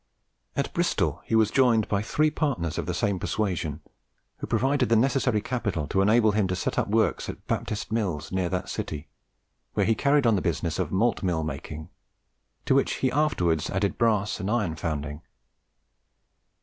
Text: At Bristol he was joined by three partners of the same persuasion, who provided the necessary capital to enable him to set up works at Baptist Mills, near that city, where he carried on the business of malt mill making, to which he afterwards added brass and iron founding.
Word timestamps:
At 0.55 0.73
Bristol 0.73 1.21
he 1.25 1.35
was 1.35 1.51
joined 1.51 1.87
by 1.87 2.01
three 2.01 2.31
partners 2.31 2.79
of 2.79 2.87
the 2.87 2.93
same 2.95 3.19
persuasion, 3.19 3.81
who 4.37 4.47
provided 4.47 4.89
the 4.89 4.95
necessary 4.95 5.41
capital 5.41 5.85
to 5.89 6.01
enable 6.01 6.31
him 6.31 6.47
to 6.47 6.55
set 6.55 6.79
up 6.79 6.87
works 6.87 7.29
at 7.29 7.45
Baptist 7.45 7.91
Mills, 7.91 8.31
near 8.31 8.49
that 8.49 8.67
city, 8.67 9.09
where 9.75 9.85
he 9.85 9.93
carried 9.93 10.25
on 10.25 10.35
the 10.35 10.41
business 10.41 10.79
of 10.79 10.91
malt 10.91 11.21
mill 11.21 11.43
making, 11.43 11.89
to 12.65 12.73
which 12.73 12.93
he 12.93 13.11
afterwards 13.11 13.69
added 13.69 13.99
brass 13.99 14.39
and 14.39 14.49
iron 14.49 14.75
founding. 14.75 15.21